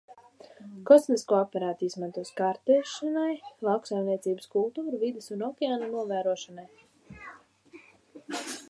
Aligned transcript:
Kosmisko 0.89 1.35
aparātu 1.39 1.85
izmantos 1.91 2.31
kartēšanai, 2.39 3.35
lauksaimniecības 3.69 4.51
kultūru, 4.57 4.97
vides 5.05 5.31
un 5.37 5.47
okeāna 5.51 5.93
novērošanai. 5.95 6.69